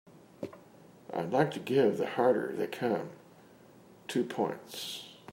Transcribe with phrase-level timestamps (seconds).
[1.13, 3.11] I'd like to give The Harder They Come
[4.07, 5.09] two points